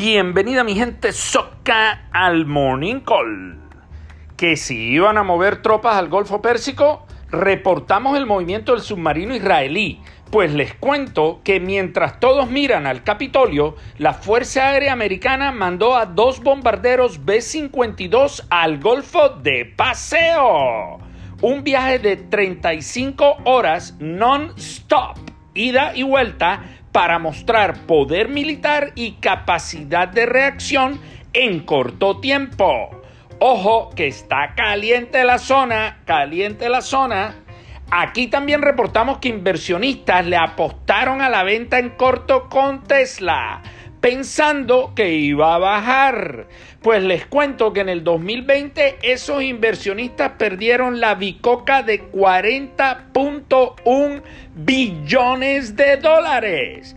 Bienvenida 0.00 0.62
mi 0.62 0.76
gente 0.76 1.10
soca 1.10 2.08
al 2.12 2.46
Morning 2.46 3.00
Call. 3.00 3.58
Que 4.36 4.54
si 4.54 4.92
iban 4.92 5.18
a 5.18 5.24
mover 5.24 5.60
tropas 5.60 5.96
al 5.96 6.08
Golfo 6.08 6.40
Pérsico, 6.40 7.04
reportamos 7.32 8.16
el 8.16 8.24
movimiento 8.24 8.70
del 8.70 8.82
submarino 8.82 9.34
israelí. 9.34 10.00
Pues 10.30 10.54
les 10.54 10.72
cuento 10.74 11.40
que 11.42 11.58
mientras 11.58 12.20
todos 12.20 12.48
miran 12.48 12.86
al 12.86 13.02
Capitolio, 13.02 13.74
la 13.98 14.14
Fuerza 14.14 14.68
Aérea 14.68 14.92
Americana 14.92 15.50
mandó 15.50 15.96
a 15.96 16.06
dos 16.06 16.44
bombarderos 16.44 17.24
B-52 17.24 18.46
al 18.50 18.78
Golfo 18.78 19.30
de 19.30 19.64
paseo. 19.64 21.00
Un 21.42 21.64
viaje 21.64 21.98
de 21.98 22.16
35 22.18 23.38
horas 23.46 23.96
non-stop, 23.98 25.16
ida 25.54 25.90
y 25.96 26.04
vuelta 26.04 26.62
para 26.92 27.18
mostrar 27.18 27.86
poder 27.86 28.28
militar 28.28 28.92
y 28.94 29.12
capacidad 29.12 30.08
de 30.08 30.26
reacción 30.26 31.00
en 31.32 31.60
corto 31.60 32.18
tiempo. 32.18 32.90
Ojo 33.38 33.90
que 33.94 34.08
está 34.08 34.54
caliente 34.56 35.24
la 35.24 35.38
zona, 35.38 36.00
caliente 36.04 36.68
la 36.68 36.82
zona. 36.82 37.36
Aquí 37.90 38.26
también 38.26 38.62
reportamos 38.62 39.18
que 39.18 39.28
inversionistas 39.28 40.26
le 40.26 40.36
apostaron 40.36 41.22
a 41.22 41.28
la 41.28 41.42
venta 41.42 41.78
en 41.78 41.90
corto 41.90 42.48
con 42.48 42.84
Tesla 42.84 43.62
pensando 44.00 44.92
que 44.94 45.14
iba 45.14 45.54
a 45.54 45.58
bajar. 45.58 46.46
Pues 46.82 47.02
les 47.02 47.24
cuento 47.26 47.72
que 47.72 47.80
en 47.80 47.88
el 47.88 48.04
2020 48.04 48.98
esos 49.02 49.42
inversionistas 49.42 50.32
perdieron 50.38 51.00
la 51.00 51.14
bicoca 51.14 51.82
de 51.82 52.10
40.1 52.10 54.22
billones 54.54 55.74
de 55.76 55.96
dólares. 55.96 56.94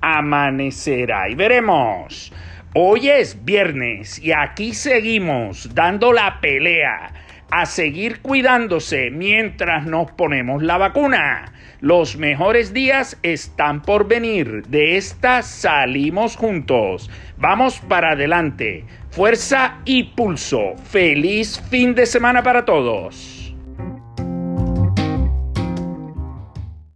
Amanecerá 0.00 1.28
y 1.28 1.34
veremos. 1.34 2.32
Hoy 2.75 3.10
es 3.10 3.44
viernes 3.44 4.19
y 4.19 4.32
aquí 4.32 4.72
seguimos 4.72 5.75
dando 5.75 6.14
la 6.14 6.41
pelea 6.41 7.12
a 7.50 7.66
seguir 7.66 8.20
cuidándose 8.20 9.10
mientras 9.10 9.86
nos 9.86 10.10
ponemos 10.12 10.62
la 10.62 10.78
vacuna. 10.78 11.53
Los 11.80 12.16
mejores 12.16 12.72
días 12.72 13.19
están 13.22 13.82
por 13.82 14.06
venir. 14.06 14.62
De 14.69 14.97
esta 14.97 15.42
salimos 15.42 16.36
juntos. 16.36 17.10
Vamos 17.38 17.81
para 17.81 18.12
adelante. 18.12 18.84
Fuerza 19.10 19.81
y 19.84 20.04
pulso. 20.04 20.76
Feliz 20.76 21.60
fin 21.70 21.94
de 21.94 22.06
semana 22.06 22.42
para 22.42 22.64
todos. 22.64 23.41